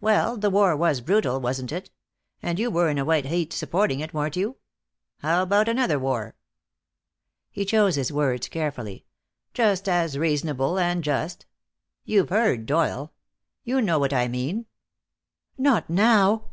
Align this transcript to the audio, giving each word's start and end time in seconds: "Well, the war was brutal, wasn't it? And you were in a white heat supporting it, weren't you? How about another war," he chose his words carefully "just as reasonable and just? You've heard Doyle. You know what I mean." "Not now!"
"Well, 0.00 0.36
the 0.36 0.50
war 0.50 0.76
was 0.76 1.00
brutal, 1.00 1.40
wasn't 1.40 1.72
it? 1.72 1.90
And 2.40 2.60
you 2.60 2.70
were 2.70 2.88
in 2.88 2.96
a 2.96 3.04
white 3.04 3.24
heat 3.26 3.52
supporting 3.52 3.98
it, 3.98 4.14
weren't 4.14 4.36
you? 4.36 4.58
How 5.18 5.42
about 5.42 5.68
another 5.68 5.98
war," 5.98 6.36
he 7.50 7.64
chose 7.64 7.96
his 7.96 8.12
words 8.12 8.46
carefully 8.46 9.04
"just 9.52 9.88
as 9.88 10.16
reasonable 10.16 10.78
and 10.78 11.02
just? 11.02 11.46
You've 12.04 12.28
heard 12.28 12.66
Doyle. 12.66 13.14
You 13.64 13.82
know 13.82 13.98
what 13.98 14.12
I 14.12 14.28
mean." 14.28 14.66
"Not 15.58 15.90
now!" 15.90 16.52